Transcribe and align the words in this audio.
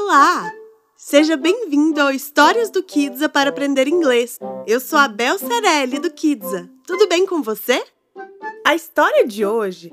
Olá! 0.00 0.54
Seja 0.96 1.36
bem-vindo 1.36 2.00
ao 2.00 2.12
Histórias 2.12 2.70
do 2.70 2.84
Kidsa 2.84 3.28
para 3.28 3.50
aprender 3.50 3.88
inglês. 3.88 4.38
Eu 4.64 4.78
sou 4.78 4.96
a 4.96 5.08
Bel 5.08 5.36
Cerelli 5.40 5.98
do 5.98 6.08
Kidsa. 6.08 6.70
Tudo 6.86 7.08
bem 7.08 7.26
com 7.26 7.42
você? 7.42 7.84
A 8.64 8.76
história 8.76 9.26
de 9.26 9.44
hoje 9.44 9.92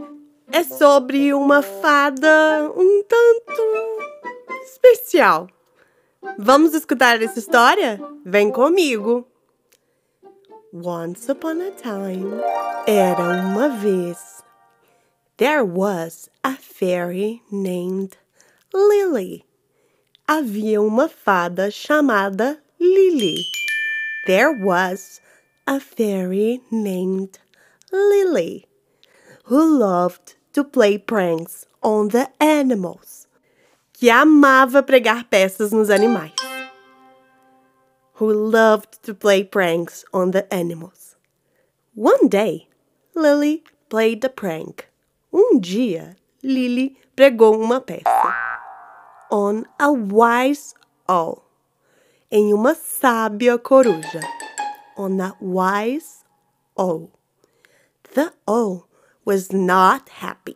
é 0.52 0.64
sobre 0.64 1.34
uma 1.34 1.64
fada 1.64 2.72
um 2.78 3.04
tanto 3.04 3.62
especial. 4.64 5.50
Vamos 6.38 6.76
escutar 6.76 7.20
essa 7.20 7.40
história? 7.40 8.00
Vem 8.24 8.52
comigo! 8.52 9.28
Once 10.72 11.30
upon 11.32 11.62
a 11.62 11.72
time, 11.72 12.30
era 12.86 13.44
uma 13.44 13.70
vez, 13.70 14.44
there 15.38 15.64
was 15.64 16.30
a 16.44 16.52
fairy 16.52 17.42
named 17.52 18.16
Lily. 18.72 19.44
Havia 20.28 20.82
uma 20.82 21.08
fada 21.08 21.70
chamada 21.70 22.60
Lily. 22.80 23.46
There 24.26 24.60
was 24.60 25.22
a 25.68 25.80
fairy 25.80 26.64
named 26.72 27.38
Lily 27.92 28.66
who 29.44 29.78
loved 29.78 30.34
to 30.54 30.64
play 30.64 30.98
pranks 30.98 31.68
on 31.84 32.08
the 32.08 32.28
animals. 32.40 33.28
Que 33.94 34.10
amava 34.10 34.82
pregar 34.82 35.30
peças 35.30 35.72
nos 35.72 35.92
animais. 35.92 36.34
Who 38.14 38.34
loved 38.34 39.04
to 39.04 39.14
play 39.14 39.44
pranks 39.44 40.06
on 40.12 40.32
the 40.32 40.52
animals. 40.52 41.16
One 41.94 42.28
day, 42.30 42.68
Lily 43.14 43.64
played 43.90 44.26
a 44.26 44.30
prank. 44.30 44.86
Um 45.32 45.60
dia, 45.60 46.16
Lily 46.42 46.98
pregou 47.16 47.62
uma 47.62 47.80
peça 47.80 48.25
on 49.36 49.66
a 49.78 49.92
wise 49.92 50.74
owl. 51.10 51.44
Em 52.32 52.54
uma 52.54 52.74
sábia 52.74 53.58
coruja. 53.60 54.22
On 54.96 55.20
a 55.20 55.36
wise 55.42 56.24
owl. 56.78 57.12
The 58.14 58.32
owl 58.48 58.88
was 59.26 59.52
not 59.52 60.10
happy. 60.22 60.56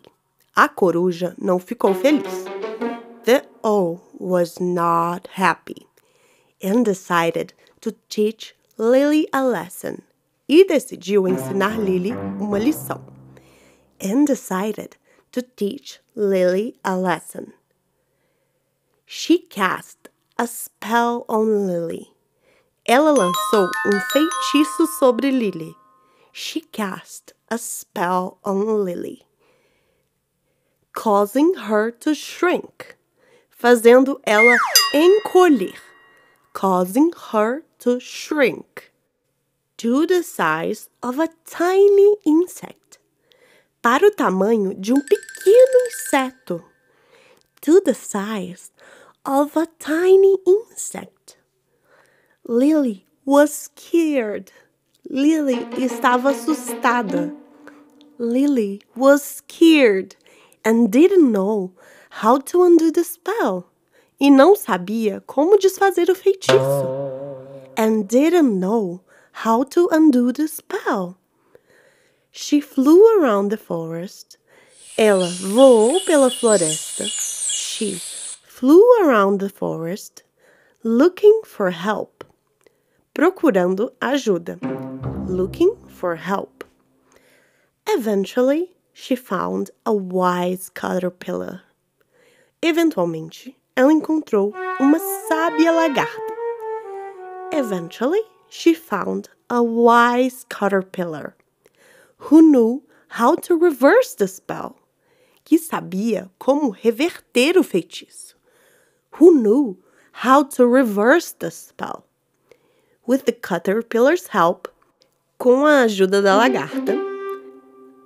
A 0.56 0.70
coruja 0.70 1.36
não 1.38 1.60
ficou 1.60 1.94
feliz. 1.94 2.46
The 3.26 3.46
owl 3.64 4.00
was 4.18 4.62
not 4.62 5.28
happy 5.34 5.86
and 6.64 6.86
decided 6.86 7.54
to 7.82 7.92
teach 8.08 8.56
Lily 8.78 9.28
a 9.34 9.44
lesson. 9.44 10.04
E 10.48 10.64
decidiu 10.64 11.28
ensinar 11.28 11.78
Lily 11.78 12.14
uma 12.40 12.58
lição. 12.58 13.02
And 14.02 14.26
decided 14.26 14.96
to 15.34 15.42
teach 15.42 16.00
Lily 16.16 16.76
a 16.82 16.96
lesson. 16.96 17.59
She 19.12 19.40
cast 19.40 20.08
a 20.38 20.46
spell 20.46 21.26
on 21.28 21.66
Lily. 21.66 22.14
Ela 22.86 23.12
lançou 23.12 23.68
um 23.88 24.00
feitiço 24.14 24.86
sobre 25.00 25.32
Lily. 25.32 25.76
She 26.32 26.62
cast 26.62 27.34
a 27.50 27.58
spell 27.58 28.38
on 28.46 28.84
Lily, 28.84 29.24
causing 30.94 31.56
her 31.56 31.92
to 31.92 32.14
shrink, 32.14 32.98
fazendo 33.50 34.22
ela 34.28 34.56
encolher, 34.94 35.74
causing 36.54 37.12
her 37.32 37.64
to 37.80 38.00
shrink 38.00 38.92
to 39.78 40.06
the 40.06 40.22
size 40.22 40.88
of 41.02 41.20
a 41.20 41.30
tiny 41.46 42.16
insect, 42.28 43.00
para 43.82 44.06
o 44.06 44.12
tamanho 44.12 44.76
de 44.76 44.94
um 44.94 45.02
pequeno 45.02 45.88
inseto, 45.88 46.69
to 47.62 47.82
the 47.84 47.94
size 47.94 48.72
of 49.26 49.56
a 49.58 49.68
tiny 49.80 50.38
insect. 50.48 51.38
Lily 52.46 53.06
was 53.26 53.54
scared. 53.54 54.52
Lily 55.10 55.66
estava 55.78 56.32
assustada. 56.32 57.36
Lily 58.18 58.82
was 58.96 59.24
scared 59.24 60.16
and 60.66 60.92
didn't 60.92 61.32
know 61.32 61.74
how 62.10 62.40
to 62.40 62.64
undo 62.64 62.92
the 62.92 63.04
spell. 63.04 63.66
E 64.20 64.30
não 64.30 64.56
sabia 64.56 65.24
como 65.26 65.58
desfazer 65.58 66.10
o 66.10 66.16
feitiço. 66.16 66.58
And 67.78 68.04
didn't 68.08 68.60
know 68.60 69.02
how 69.32 69.64
to 69.64 69.88
undo 69.92 70.34
the 70.34 70.48
spell. 70.48 71.18
She 72.32 72.60
flew 72.60 73.02
around 73.20 73.50
the 73.50 73.58
forest. 73.58 74.38
Ela 74.98 75.30
voou 75.30 76.02
pela 76.06 76.30
floresta. 76.30 77.06
She 77.80 77.94
flew 77.94 78.84
around 79.02 79.40
the 79.40 79.48
forest 79.48 80.24
looking 80.84 81.40
for 81.46 81.72
help. 81.72 82.26
Procurando 83.16 83.92
ajuda. 84.02 84.60
Looking 85.30 85.78
for 85.88 86.18
help. 86.18 86.66
Eventually, 87.88 88.76
she 88.92 89.16
found 89.16 89.72
a 89.86 89.94
wise 89.94 90.70
caterpillar. 90.70 91.62
Eventualmente, 92.62 93.56
ela 93.78 93.94
encontrou 93.94 94.54
uma 94.78 95.00
sábia 95.30 95.72
lagarta. 95.72 96.34
Eventually, 97.54 98.24
she 98.50 98.74
found 98.74 99.30
a 99.50 99.64
wise 99.64 100.46
caterpillar 100.50 101.34
who 102.28 102.42
knew 102.42 102.84
how 103.08 103.36
to 103.36 103.56
reverse 103.56 104.16
the 104.16 104.28
spell, 104.28 104.76
que 105.50 105.58
sabia 105.58 106.30
como 106.38 106.70
reverter 106.70 107.58
o 107.58 107.64
feitiço 107.64 108.36
who 109.14 109.32
knew 109.32 109.76
how 110.24 110.44
to 110.44 110.68
reverse 110.68 111.32
the 111.40 111.50
spell. 111.50 112.06
With 113.08 113.26
the 113.26 113.32
caterpillar's 113.32 114.28
help, 114.28 114.68
com 115.40 115.66
a 115.66 115.86
ajuda 115.86 116.22
da 116.22 116.36
lagarta, 116.38 116.96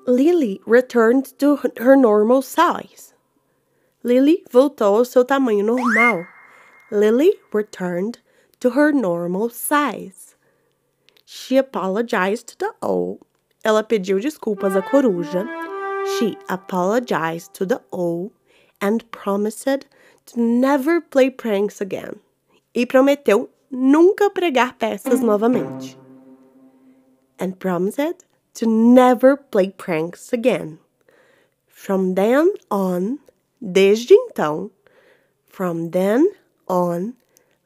Lily 0.08 0.62
returned 0.66 1.38
to 1.40 1.60
her 1.82 1.98
normal 1.98 2.42
size. 2.42 3.14
Lily 4.04 4.46
voltou 4.50 4.96
ao 4.96 5.04
seu 5.04 5.26
tamanho 5.26 5.66
normal. 5.66 6.26
Lily 6.92 7.34
returned 7.52 8.20
to 8.62 8.70
her 8.70 8.94
normal 8.94 9.50
size. 9.50 10.38
She 11.26 11.58
apologized 11.58 12.48
to 12.48 12.58
the 12.58 12.74
owl. 12.82 13.20
Ela 13.66 13.84
pediu 13.84 14.22
desculpas 14.22 14.78
à 14.78 14.82
coruja. 14.82 15.63
She 16.06 16.38
apologized 16.50 17.54
to 17.56 17.66
the 17.66 17.82
owl 17.94 18.32
and 18.82 19.10
promised 19.12 19.66
to 19.66 20.40
never 20.40 21.02
play 21.02 21.30
pranks 21.30 21.82
again. 21.82 22.20
E 22.74 22.86
prometeu 22.86 23.50
nunca 23.72 24.30
pregar 24.30 24.78
peças 24.78 25.22
novamente. 25.22 25.98
And 27.40 27.60
promised 27.60 28.26
to 28.56 28.68
never 28.68 29.38
play 29.38 29.70
pranks 29.70 30.32
again. 30.34 30.80
From 31.68 32.16
then 32.16 32.52
on, 32.70 33.20
desde 33.62 34.12
então, 34.12 34.72
from 35.48 35.92
then 35.92 36.28
on, 36.68 37.14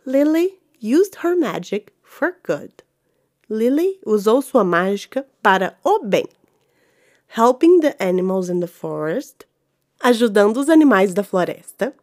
Lily 0.05 0.59
used 0.79 1.15
her 1.15 1.35
magic 1.35 1.93
for 2.03 2.37
good. 2.43 2.83
Lily 3.49 3.99
usou 4.05 4.41
sua 4.41 4.63
mágica 4.63 5.25
para 5.43 5.75
o 5.83 5.99
bem, 5.99 6.25
helping 7.27 7.81
the 7.81 7.95
animals 8.01 8.49
in 8.49 8.59
the 8.59 8.67
forest, 8.67 9.45
ajudando 10.01 10.57
os 10.57 10.69
animais 10.69 11.13
da 11.13 11.23
floresta, 11.23 11.93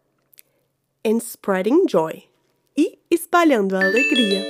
and 1.04 1.20
spreading 1.20 1.86
joy. 1.86 2.24
E 2.76 2.98
espalhando 3.10 3.76
a 3.76 3.84
alegria. 3.84 4.42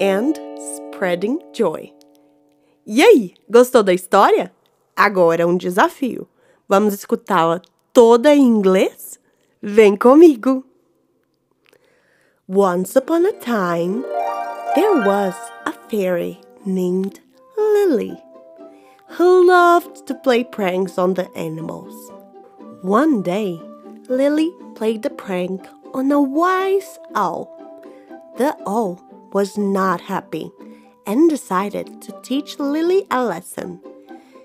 And 0.00 0.34
spreading 0.58 1.38
joy. 1.52 1.92
E 2.86 3.02
aí, 3.02 3.34
gostou 3.48 3.82
da 3.82 3.92
história? 3.92 4.52
Agora 4.96 5.46
um 5.46 5.56
desafio. 5.56 6.26
Vamos 6.68 6.94
escutá-la 6.94 7.60
toda 7.92 8.34
em 8.34 8.42
inglês? 8.42 9.20
Vem 9.62 9.96
comigo! 9.96 10.64
Once 12.48 12.96
upon 12.96 13.24
a 13.26 13.32
time, 13.34 14.02
there 14.74 15.06
was 15.06 15.34
a 15.66 15.72
fairy 15.88 16.40
named 16.66 17.20
Lily 17.56 18.29
who 19.10 19.46
loved 19.46 20.06
to 20.06 20.14
play 20.14 20.44
pranks 20.44 20.96
on 20.96 21.14
the 21.14 21.28
animals. 21.36 21.94
One 22.82 23.22
day, 23.22 23.60
Lily 24.08 24.52
played 24.74 25.04
a 25.04 25.10
prank 25.10 25.66
on 25.92 26.12
a 26.12 26.20
wise 26.20 26.98
owl. 27.14 27.50
The 28.38 28.56
owl 28.66 29.02
was 29.32 29.58
not 29.58 30.00
happy 30.00 30.50
and 31.06 31.28
decided 31.28 32.00
to 32.02 32.20
teach 32.22 32.58
Lily 32.58 33.06
a 33.10 33.24
lesson. 33.24 33.80